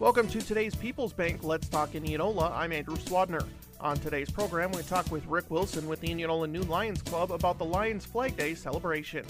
Welcome 0.00 0.28
to 0.28 0.40
today's 0.40 0.74
People's 0.74 1.12
Bank 1.12 1.44
Let's 1.44 1.68
Talk 1.68 1.94
Indianola. 1.94 2.50
I'm 2.54 2.72
Andrew 2.72 2.96
Swadner. 2.96 3.44
On 3.80 3.98
today's 3.98 4.30
program, 4.30 4.72
we 4.72 4.80
talk 4.80 5.10
with 5.12 5.26
Rick 5.26 5.50
Wilson 5.50 5.86
with 5.86 6.00
the 6.00 6.10
Indianola 6.10 6.46
Noon 6.46 6.66
Lions 6.70 7.02
Club 7.02 7.30
about 7.30 7.58
the 7.58 7.66
Lions 7.66 8.06
Flag 8.06 8.34
Day 8.34 8.54
celebration. 8.54 9.26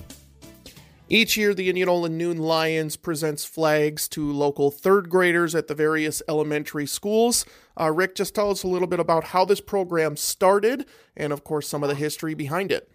Each 1.08 1.36
year, 1.36 1.54
the 1.54 1.68
Indianola 1.68 2.08
Noon 2.08 2.38
Lions 2.38 2.96
presents 2.96 3.44
flags 3.44 4.06
to 4.10 4.32
local 4.32 4.70
third 4.70 5.10
graders 5.10 5.56
at 5.56 5.66
the 5.66 5.74
various 5.74 6.22
elementary 6.28 6.86
schools. 6.86 7.44
Uh, 7.78 7.90
Rick, 7.90 8.14
just 8.14 8.36
tell 8.36 8.52
us 8.52 8.62
a 8.62 8.68
little 8.68 8.86
bit 8.86 9.00
about 9.00 9.24
how 9.24 9.44
this 9.44 9.60
program 9.60 10.16
started 10.16 10.86
and, 11.16 11.32
of 11.32 11.42
course, 11.42 11.66
some 11.66 11.82
of 11.82 11.88
the 11.88 11.96
history 11.96 12.34
behind 12.34 12.70
it. 12.70 12.88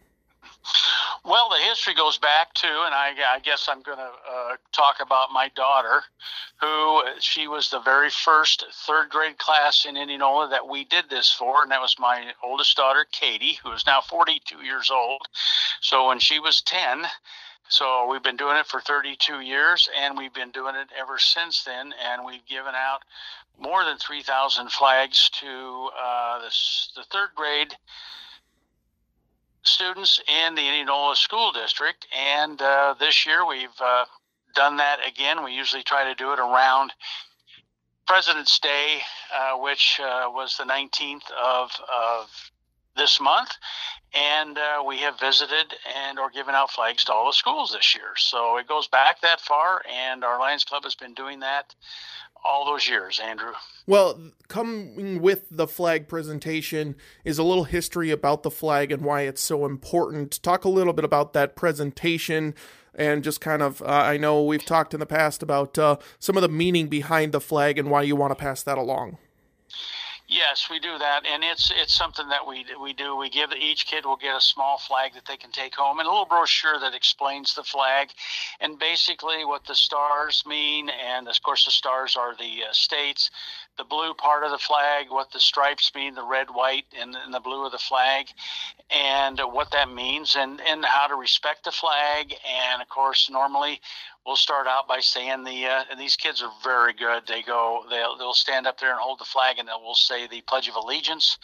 Well, 1.25 1.49
the 1.49 1.57
history 1.57 1.95
goes 1.95 2.19
back 2.19 2.53
to, 2.53 2.67
and 2.67 2.94
I, 2.94 3.11
I 3.35 3.39
guess 3.39 3.67
I'm 3.67 3.81
going 3.81 3.97
to 3.97 4.03
uh, 4.03 4.34
talk 4.75 4.97
about 5.02 5.31
my 5.31 5.49
daughter, 5.55 6.03
who 6.59 7.03
she 7.20 7.47
was 7.47 7.70
the 7.70 7.79
very 7.79 8.09
first 8.09 8.66
third 8.85 9.09
grade 9.09 9.38
class 9.38 9.85
in 9.85 9.97
Indianola 9.97 10.49
that 10.49 10.67
we 10.67 10.83
did 10.86 11.09
this 11.09 11.31
for, 11.31 11.63
and 11.63 11.72
that 11.72 11.81
was 11.81 11.95
my 12.00 12.33
oldest 12.44 12.75
daughter, 12.75 13.05
Katie, 13.11 13.59
who 13.63 13.72
is 13.72 13.85
now 13.85 14.02
42 14.02 14.63
years 14.63 14.91
old. 14.91 15.22
So 15.81 16.08
when 16.08 16.19
she 16.19 16.39
was 16.39 16.61
10, 16.61 17.05
so 17.67 18.08
we've 18.09 18.23
been 18.23 18.38
doing 18.38 18.58
it 18.58 18.67
for 18.67 18.80
32 18.80 19.41
years, 19.41 19.89
and 20.00 20.17
we've 20.17 20.33
been 20.33 20.52
doing 20.52 20.75
it 20.75 20.89
ever 21.00 21.17
since 21.17 21.63
then, 21.63 21.94
and 22.03 22.25
we've 22.25 22.45
given 22.45 22.73
out 22.75 23.00
more 23.59 23.83
than 23.83 23.97
3,000 23.97 24.72
flags 24.72 25.30
to 25.30 25.89
uh, 26.00 26.39
the, 26.39 26.52
the 26.95 27.03
third 27.11 27.30
grade 27.35 27.73
students 29.63 30.22
in 30.28 30.55
the 30.55 30.61
Indianola 30.61 31.16
School 31.16 31.52
District. 31.52 32.05
And 32.16 32.61
uh, 32.61 32.95
this 33.00 33.25
year 33.25 33.45
we've 33.45 33.69
uh, 33.80 34.05
done 34.56 34.78
that 34.78 35.00
again. 35.08 35.44
We 35.44 35.53
usually 35.53 35.84
try 35.84 36.06
to 36.06 36.16
do 36.16 36.34
it 36.34 36.39
around 36.39 36.92
President's 38.08 38.59
Day, 38.59 39.00
uh, 39.36 39.58
which 39.58 40.00
uh, 40.00 40.25
was 40.28 40.58
the 40.58 40.64
19th 40.64 41.30
of, 41.31 41.72
of 41.94 42.52
this 42.95 43.20
month. 43.20 43.52
And 44.14 44.58
uh, 44.58 44.84
we 44.88 44.97
have 45.00 45.20
visited 45.20 45.73
and 46.08 46.17
or 46.17 46.30
given 46.30 46.56
out 46.56 46.72
flags 46.72 47.03
to 47.06 47.14
all 47.14 47.28
the 47.28 47.34
schools 47.34 47.73
this 47.73 47.95
year. 47.95 48.14
So 48.16 48.58
it 48.58 48.67
goes 48.67 48.88
back 48.88 49.22
that 49.22 49.42
far, 49.42 49.81
and 49.92 50.23
our 50.23 50.39
Lions 50.39 50.64
Club 50.64 50.84
has 50.84 50.95
been 50.95 51.14
doing 51.14 51.42
that 51.42 51.75
all 52.45 52.66
those 52.66 52.88
years, 52.88 53.19
Andrew. 53.19 53.52
Well, 53.88 54.31
coming 54.47 55.22
with 55.22 55.47
the 55.50 55.67
flag 55.67 56.08
presentation 56.08 56.95
is 57.23 57.38
a 57.38 57.44
little 57.44 57.64
history 57.66 58.12
about 58.12 58.44
the 58.44 58.52
flag 58.52 58.92
and 58.92 59.03
why 59.03 59.22
it's 59.22 59.42
so 59.42 59.66
important. 59.66 60.42
Talk 60.44 60.64
a 60.64 60.69
little 60.69 60.94
bit 60.94 61.06
about 61.06 61.34
that 61.34 61.56
presentation 61.56 62.53
and 62.97 63.23
just 63.23 63.41
kind 63.41 63.61
of, 63.61 63.81
uh, 63.81 63.85
I 63.85 64.17
know 64.17 64.43
we've 64.43 64.65
talked 64.65 64.93
in 64.93 64.99
the 64.99 65.05
past 65.05 65.43
about 65.43 65.77
uh, 65.77 65.97
some 66.19 66.38
of 66.38 66.41
the 66.41 66.49
meaning 66.49 66.88
behind 66.88 67.31
the 67.31 67.41
flag 67.41 67.77
and 67.77 67.89
why 67.89 68.03
you 68.03 68.15
want 68.15 68.31
to 68.31 68.35
pass 68.35 68.63
that 68.63 68.77
along. 68.77 69.17
Yes, 70.36 70.67
we 70.69 70.80
do 70.80 70.97
that, 70.97 71.25
and 71.25 71.45
it's 71.45 71.72
it's 71.73 71.94
something 71.95 72.28
that 72.28 72.45
we 72.45 72.66
we 72.81 72.91
do. 72.91 73.16
We 73.16 73.30
give 73.30 73.53
each 73.53 73.86
kid 73.86 74.05
will 74.05 74.17
get 74.17 74.36
a 74.36 74.41
small 74.41 74.78
flag 74.78 75.13
that 75.13 75.23
they 75.25 75.38
can 75.38 75.50
take 75.50 75.73
home, 75.73 76.00
and 76.00 76.07
a 76.07 76.12
little 76.12 76.25
brochure 76.25 76.78
that 76.78 76.94
explains 76.94 77.56
the 77.56 77.63
flag, 77.63 78.09
and 78.59 78.78
basically 78.78 79.46
what 79.46 79.66
the 79.66 79.75
stars 79.75 80.44
mean. 80.46 80.90
And 80.90 81.29
of 81.29 81.41
course, 81.41 81.63
the 81.63 81.72
stars 81.72 82.18
are 82.18 82.35
the 82.35 82.66
uh, 82.69 82.73
states. 82.73 83.31
The 83.78 83.85
blue 83.85 84.13
part 84.13 84.44
of 84.44 84.51
the 84.51 84.57
flag, 84.57 85.06
what 85.09 85.31
the 85.31 85.40
stripes 85.40 85.90
mean, 85.96 86.16
the 86.16 86.23
red, 86.23 86.47
white, 86.50 86.85
and, 87.00 87.16
and 87.16 87.34
the 87.34 87.40
blue 87.41 87.66
of 87.66 87.72
the 87.72 87.78
flag, 87.78 88.28
and 88.90 89.40
uh, 89.40 89.47
what 89.47 89.72
that 89.72 89.90
means, 89.90 90.35
and 90.35 90.59
and 90.67 90.84
how 90.84 91.07
to 91.07 91.16
respect 91.16 91.63
the 91.63 91.72
flag. 91.72 92.35
And 92.46 92.81
of 92.81 92.90
course, 92.90 93.29
normally 93.29 93.79
we'll 94.25 94.36
start 94.36 94.68
out 94.68 94.88
by 94.88 95.00
saying 95.00 95.44
the 95.44 95.66
uh, 95.66 95.84
and 95.90 96.00
these 96.00 96.16
kids 96.16 96.41
are 96.41 96.52
very 96.63 96.94
good. 96.94 97.24
They 97.28 97.41
go 97.41 97.84
they'll 97.90 98.18
they'll 98.18 98.34
stand 98.34 98.68
up 98.68 98.80
there 98.80 98.91
and 98.91 99.00
hold 99.00 99.19
the 99.19 99.25
flag 99.25 99.59
and 99.59 99.68
they 99.68 99.74
will 99.74 99.96
say 99.96 100.28
the 100.28 100.41
Pledge 100.41 100.68
of 100.68 100.75
Allegiance. 100.75 101.38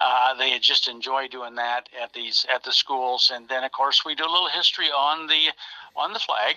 Uh, 0.00 0.34
they 0.34 0.58
just 0.58 0.88
enjoy 0.88 1.28
doing 1.28 1.54
that 1.56 1.88
at 2.02 2.12
these 2.12 2.46
at 2.52 2.62
the 2.64 2.72
schools, 2.72 3.30
and 3.34 3.48
then 3.48 3.64
of 3.64 3.72
course 3.72 4.04
we 4.04 4.14
do 4.14 4.24
a 4.24 4.32
little 4.32 4.48
history 4.48 4.86
on 4.86 5.26
the 5.26 5.48
on 5.96 6.12
the 6.12 6.18
flag. 6.18 6.56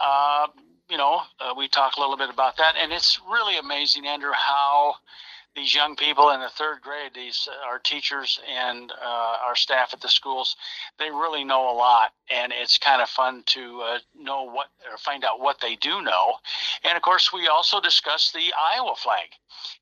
Uh, 0.00 0.46
you 0.88 0.96
know, 0.96 1.22
uh, 1.40 1.54
we 1.56 1.68
talk 1.68 1.96
a 1.96 2.00
little 2.00 2.16
bit 2.16 2.30
about 2.30 2.56
that, 2.56 2.74
and 2.80 2.92
it's 2.92 3.20
really 3.30 3.56
amazing, 3.56 4.06
Andrew, 4.06 4.32
how 4.34 4.96
these 5.54 5.74
young 5.74 5.96
people 5.96 6.30
in 6.30 6.40
the 6.40 6.48
third 6.48 6.80
grade, 6.80 7.12
these 7.14 7.48
uh, 7.50 7.66
our 7.68 7.78
teachers 7.78 8.40
and 8.48 8.92
uh, 8.92 9.36
our 9.46 9.54
staff 9.54 9.90
at 9.92 10.00
the 10.00 10.08
schools, 10.08 10.56
they 10.98 11.10
really 11.10 11.44
know 11.44 11.70
a 11.70 11.76
lot, 11.76 12.12
and 12.30 12.52
it's 12.52 12.78
kind 12.78 13.02
of 13.02 13.08
fun 13.08 13.42
to 13.46 13.80
uh, 13.82 13.98
know 14.18 14.44
what 14.44 14.68
or 14.90 14.96
find 14.96 15.24
out 15.24 15.40
what 15.40 15.60
they 15.60 15.76
do 15.76 16.02
know. 16.02 16.34
And 16.84 16.96
of 16.96 17.02
course, 17.02 17.32
we 17.32 17.48
also 17.48 17.80
discussed 17.80 18.32
the 18.32 18.52
Iowa 18.74 18.94
flag, 18.96 19.28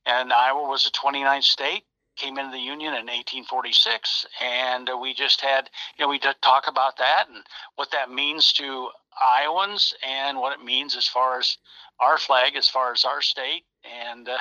and 0.06 0.32
Iowa 0.32 0.68
was 0.68 0.86
a 0.86 0.90
29th 0.90 1.44
state. 1.44 1.84
Came 2.16 2.36
into 2.36 2.50
the 2.50 2.58
Union 2.58 2.92
in 2.92 3.06
1846, 3.06 4.26
and 4.42 4.90
we 5.00 5.14
just 5.14 5.40
had, 5.40 5.70
you 5.96 6.04
know, 6.04 6.10
we 6.10 6.18
did 6.18 6.34
talk 6.42 6.66
about 6.68 6.98
that 6.98 7.26
and 7.32 7.44
what 7.76 7.92
that 7.92 8.10
means 8.10 8.52
to 8.54 8.88
Iowans 9.18 9.94
and 10.06 10.38
what 10.38 10.52
it 10.58 10.62
means 10.62 10.96
as 10.96 11.06
far 11.06 11.38
as 11.38 11.56
our 11.98 12.18
flag, 12.18 12.56
as 12.56 12.68
far 12.68 12.92
as 12.92 13.04
our 13.04 13.22
state, 13.22 13.64
and 13.84 14.28
uh, 14.28 14.38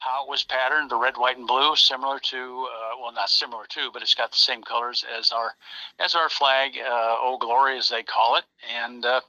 how 0.00 0.24
it 0.24 0.30
was 0.30 0.42
patterned, 0.42 0.90
the 0.90 0.96
red, 0.96 1.16
white, 1.16 1.36
and 1.38 1.46
blue, 1.46 1.76
similar 1.76 2.18
to 2.18 2.36
uh, 2.36 2.96
well, 3.00 3.12
not 3.12 3.28
similar 3.28 3.64
to, 3.68 3.90
but 3.92 4.02
it's 4.02 4.14
got 4.14 4.30
the 4.30 4.36
same 4.36 4.62
colors 4.62 5.04
as 5.16 5.30
our 5.30 5.54
as 5.98 6.14
our 6.14 6.28
flag, 6.28 6.72
uh, 6.78 7.16
Old 7.20 7.40
Glory 7.40 7.78
as 7.78 7.88
they 7.88 8.02
call 8.02 8.36
it. 8.36 8.44
And 8.82 9.04
uh, 9.04 9.20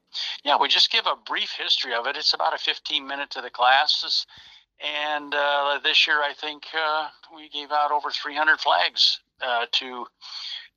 yeah, 0.44 0.58
we 0.60 0.68
just 0.68 0.92
give 0.92 1.06
a 1.06 1.16
brief 1.28 1.52
history 1.52 1.94
of 1.94 2.08
it. 2.08 2.18
It's 2.18 2.34
about 2.34 2.56
a 2.56 2.58
15 2.58 3.06
minute 3.06 3.30
to 3.32 3.42
the 3.42 3.50
classes. 3.50 4.26
And 4.82 5.34
uh, 5.36 5.80
this 5.84 6.08
year, 6.08 6.22
I 6.22 6.34
think 6.34 6.64
uh, 6.74 7.08
we 7.36 7.50
gave 7.50 7.72
out 7.72 7.92
over 7.92 8.10
300 8.10 8.60
flags 8.60 9.20
uh, 9.42 9.66
to 9.74 10.06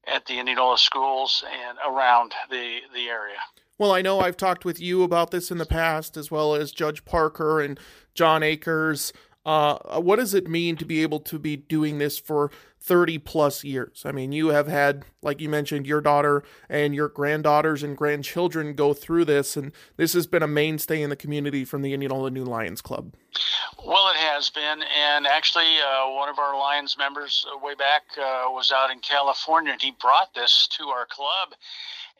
at 0.06 0.26
the 0.26 0.38
Indianola 0.38 0.76
schools 0.76 1.44
and 1.50 1.78
around 1.86 2.34
the 2.50 2.80
the 2.92 3.08
area. 3.08 3.38
Well, 3.78 3.92
I 3.92 4.02
know 4.02 4.20
I've 4.20 4.36
talked 4.36 4.64
with 4.64 4.80
you 4.80 5.02
about 5.02 5.30
this 5.30 5.50
in 5.50 5.58
the 5.58 5.66
past, 5.66 6.16
as 6.16 6.30
well 6.30 6.54
as 6.54 6.70
Judge 6.70 7.04
Parker 7.04 7.60
and 7.60 7.78
John 8.14 8.42
Akers. 8.42 9.12
Uh, 9.44 10.00
what 10.00 10.16
does 10.16 10.32
it 10.32 10.48
mean 10.48 10.76
to 10.76 10.86
be 10.86 11.02
able 11.02 11.20
to 11.20 11.38
be 11.38 11.54
doing 11.54 11.98
this 11.98 12.18
for 12.18 12.50
30 12.80 13.18
plus 13.18 13.62
years? 13.62 14.02
I 14.06 14.12
mean, 14.12 14.32
you 14.32 14.48
have 14.48 14.68
had, 14.68 15.04
like 15.20 15.40
you 15.40 15.50
mentioned, 15.50 15.86
your 15.86 16.00
daughter 16.00 16.42
and 16.68 16.94
your 16.94 17.08
granddaughters 17.08 17.82
and 17.82 17.96
grandchildren 17.96 18.74
go 18.74 18.94
through 18.94 19.26
this, 19.26 19.56
and 19.56 19.72
this 19.98 20.14
has 20.14 20.26
been 20.26 20.42
a 20.42 20.46
mainstay 20.48 21.02
in 21.02 21.10
the 21.10 21.16
community 21.16 21.64
from 21.64 21.82
the 21.82 21.92
Indianola 21.92 22.30
Noon 22.30 22.46
Lions 22.46 22.80
Club. 22.80 23.14
Well, 23.84 24.08
it 24.08 24.16
has 24.16 24.48
been, 24.48 24.82
and 24.82 25.26
actually, 25.26 25.76
uh, 25.78 26.10
one 26.12 26.30
of 26.30 26.38
our 26.38 26.58
Lions 26.58 26.96
members 26.96 27.44
uh, 27.52 27.58
way 27.58 27.74
back 27.74 28.02
uh, 28.16 28.44
was 28.46 28.72
out 28.74 28.90
in 28.90 29.00
California, 29.00 29.72
and 29.72 29.82
he 29.82 29.92
brought 30.00 30.32
this 30.34 30.68
to 30.78 30.84
our 30.84 31.04
club. 31.04 31.50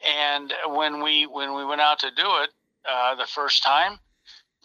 And 0.05 0.53
when 0.67 1.01
we 1.01 1.25
when 1.25 1.55
we 1.55 1.65
went 1.65 1.81
out 1.81 1.99
to 1.99 2.11
do 2.11 2.27
it 2.43 2.49
uh, 2.87 3.15
the 3.15 3.25
first 3.25 3.63
time, 3.63 3.97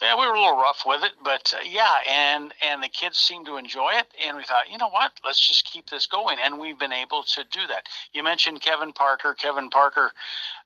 yeah, 0.02 0.14
we 0.18 0.26
were 0.26 0.34
a 0.34 0.40
little 0.40 0.56
rough 0.58 0.82
with 0.86 1.02
it, 1.04 1.12
but 1.22 1.52
uh, 1.54 1.62
yeah, 1.68 1.96
and 2.08 2.54
and 2.66 2.82
the 2.82 2.88
kids 2.88 3.18
seemed 3.18 3.46
to 3.46 3.56
enjoy 3.56 3.90
it, 3.92 4.06
and 4.26 4.36
we 4.36 4.44
thought, 4.44 4.70
you 4.70 4.78
know 4.78 4.88
what, 4.88 5.12
let's 5.24 5.46
just 5.46 5.64
keep 5.66 5.90
this 5.90 6.06
going, 6.06 6.38
and 6.42 6.58
we've 6.58 6.78
been 6.78 6.92
able 6.92 7.22
to 7.22 7.44
do 7.50 7.66
that. 7.68 7.84
You 8.12 8.22
mentioned 8.22 8.62
Kevin 8.62 8.92
Parker. 8.92 9.34
Kevin 9.34 9.68
Parker 9.68 10.12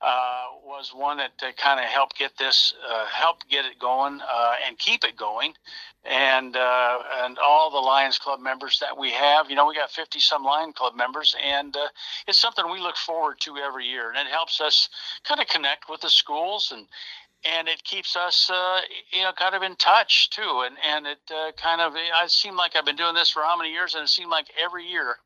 uh, 0.01 0.45
was 0.65 0.93
one 0.95 1.17
that 1.17 1.33
uh, 1.43 1.53
kind 1.57 1.81
of 1.81 1.87
helped 1.87 2.17
get 2.17 2.37
this, 2.39 2.75
uh, 2.89 3.07
helped 3.07 3.49
get 3.49 3.65
it 3.65 3.79
going, 3.79 4.21
uh, 4.21 4.55
and 4.67 4.79
keep 4.79 5.03
it 5.03 5.17
going, 5.17 5.55
and 6.05 6.57
uh, 6.57 6.99
and 7.25 7.37
all 7.39 7.71
the 7.71 7.79
Lions 7.79 8.19
Club 8.19 8.41
members 8.41 8.79
that 8.79 8.97
we 8.97 9.11
have. 9.11 9.51
You 9.51 9.57
know, 9.57 9.67
we 9.67 9.75
got 9.75 9.91
fifty 9.91 10.21
some 10.21 10.45
Lions 10.45 10.75
Club 10.77 10.95
members, 10.95 11.35
and 11.45 11.77
it's 12.29 12.39
something 12.39 12.65
we 12.71 12.81
look 12.81 12.97
forward 12.97 13.41
to 13.41 13.57
every 13.57 13.87
year, 13.87 14.11
and 14.11 14.29
it 14.29 14.33
helps 14.33 14.61
us 14.61 14.89
kind 15.25 15.41
of 15.41 15.49
connect 15.49 15.89
with 15.89 16.03
the 16.03 16.11
schools 16.11 16.73
and 16.73 16.87
and 17.45 17.69
it 17.69 17.83
keeps 17.85 18.17
us, 18.17 18.51
uh, 18.51 18.81
you 19.13 19.23
know, 19.23 19.33
kind 19.33 19.55
of 19.55 19.63
in 19.63 19.77
touch 19.77 20.31
too. 20.31 20.65
And 20.65 20.77
and 20.87 21.07
it 21.07 21.19
uh, 21.31 21.53
kind 21.57 21.81
of, 21.81 21.95
I 21.95 22.27
seem 22.27 22.57
like 22.57 22.77
I've 22.77 22.87
been 22.87 22.97
doing 22.97 23.15
this 23.15 23.31
for 23.31 23.43
how 23.43 23.57
many 23.57 23.71
years, 23.71 23.95
and 23.95 24.05
it 24.05 24.09
seemed 24.09 24.31
like 24.31 24.47
every 24.63 24.87
year 24.87 25.17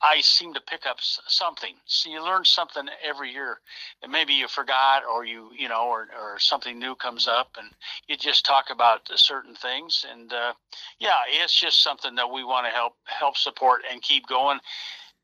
I 0.00 0.20
seem 0.20 0.54
to 0.54 0.60
pick 0.60 0.86
up 0.86 0.98
something. 1.00 1.74
So 1.86 2.10
you 2.10 2.22
learn 2.22 2.44
something 2.44 2.86
every 3.02 3.32
year 3.32 3.58
that 4.00 4.10
maybe 4.10 4.32
you 4.34 4.46
forgot, 4.46 5.02
or 5.04 5.24
you 5.24 5.50
you 5.56 5.68
know, 5.68 5.88
or 5.88 6.08
or 6.20 6.38
something 6.38 6.78
new 6.78 6.94
comes 6.94 7.26
up, 7.26 7.56
and 7.58 7.68
you 8.06 8.16
just 8.16 8.46
talk 8.46 8.66
about 8.70 9.08
certain 9.16 9.54
things. 9.54 10.06
And 10.10 10.32
uh, 10.32 10.52
yeah, 11.00 11.20
it's 11.28 11.58
just 11.58 11.82
something 11.82 12.14
that 12.14 12.30
we 12.30 12.44
want 12.44 12.66
to 12.66 12.72
help 12.72 12.94
help 13.04 13.36
support 13.36 13.82
and 13.90 14.00
keep 14.02 14.26
going, 14.28 14.60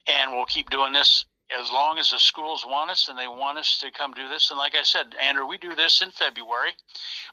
and 0.09 0.33
we'll 0.33 0.47
keep 0.47 0.71
doing 0.71 0.93
this 0.93 1.25
as 1.50 1.70
long 1.70 1.99
as 1.99 2.11
the 2.11 2.19
schools 2.19 2.64
want 2.67 2.91
us 2.91 3.08
and 3.08 3.19
they 3.19 3.29
want 3.29 3.58
us 3.58 3.79
to 3.79 3.91
come 3.91 4.12
do 4.12 4.29
this. 4.29 4.50
And 4.50 4.58
like 4.58 4.75
I 4.75 4.82
said, 4.82 5.14
Andrew, 5.23 5.46
we 5.46 5.58
do 5.58 5.75
this 5.75 6.00
in 6.00 6.11
February. 6.11 6.70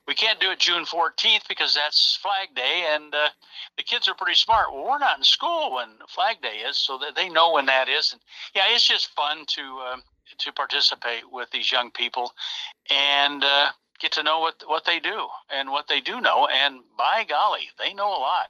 We 0.07 0.13
can't 0.13 0.39
do 0.39 0.51
it 0.51 0.59
June 0.59 0.85
14th 0.85 1.47
because 1.47 1.73
that's 1.73 2.17
Flag 2.17 2.53
Day, 2.55 2.87
and 2.93 3.13
uh, 3.13 3.29
the 3.77 3.83
kids 3.83 4.07
are 4.07 4.15
pretty 4.15 4.35
smart. 4.35 4.73
Well, 4.73 4.83
we're 4.83 4.99
not 4.99 5.17
in 5.17 5.23
school 5.23 5.75
when 5.75 5.89
Flag 6.09 6.41
Day 6.41 6.57
is, 6.67 6.77
so 6.77 6.97
that 6.97 7.15
they 7.15 7.29
know 7.29 7.53
when 7.53 7.67
that 7.67 7.87
is. 7.87 8.11
And 8.11 8.21
yeah, 8.53 8.63
it's 8.73 8.87
just 8.87 9.15
fun 9.15 9.45
to 9.47 9.61
uh, 9.61 9.97
to 10.39 10.51
participate 10.53 11.31
with 11.31 11.49
these 11.51 11.71
young 11.71 11.91
people 11.91 12.33
and 12.89 13.43
uh, 13.43 13.69
get 13.99 14.11
to 14.13 14.23
know 14.23 14.39
what 14.39 14.63
what 14.65 14.85
they 14.85 14.99
do 14.99 15.27
and 15.53 15.69
what 15.69 15.87
they 15.87 16.01
do 16.01 16.19
know. 16.19 16.47
And 16.47 16.79
by 16.97 17.25
golly, 17.27 17.69
they 17.79 17.93
know 17.93 18.09
a 18.09 18.19
lot. 18.19 18.49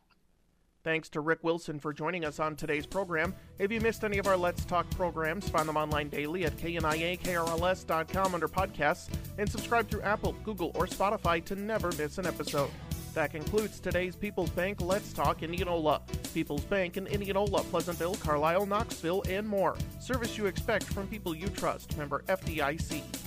Thanks 0.84 1.10
to 1.10 1.22
Rick 1.22 1.44
Wilson 1.44 1.80
for 1.80 1.94
joining 1.94 2.26
us 2.26 2.40
on 2.40 2.56
today's 2.56 2.88
program. 2.88 3.36
If 3.60 3.72
you 3.72 3.80
missed 3.80 4.04
any 4.04 4.18
of 4.18 4.26
our 4.26 4.36
Let's 4.36 4.66
Talk 4.66 4.90
programs, 4.92 5.48
find 5.48 5.70
them 5.70 5.78
online 5.78 6.10
daily 6.10 6.46
at 6.46 6.58
kniakrls.com 6.58 8.34
under 8.34 8.48
podcasts 8.48 9.10
and 9.38 9.50
subscribe 9.50 9.90
through 9.90 10.02
Apple, 10.02 10.36
Google, 10.44 10.72
or 10.74 10.88
Spotify 10.88 11.44
to 11.46 11.56
never 11.56 11.92
miss 11.92 12.18
an 12.18 12.26
episode. 12.26 12.72
That 13.14 13.32
concludes 13.32 13.80
today's 13.80 14.16
People's 14.16 14.50
Bank 14.52 14.82
Let's 14.82 15.14
Talk 15.14 15.44
Indianola. 15.44 16.02
People's 16.34 16.64
Bank 16.66 16.98
in 16.98 17.06
Indianola, 17.08 17.62
Pleasantville, 17.64 18.16
Carlisle, 18.16 18.66
Knoxville, 18.66 19.24
and 19.30 19.48
more. 19.48 19.76
Service 20.00 20.38
you 20.38 20.48
expect 20.48 20.86
from 20.86 21.08
people 21.08 21.36
you 21.36 21.48
trust. 21.48 21.96
Member 21.98 22.24
FDIC. 22.28 23.21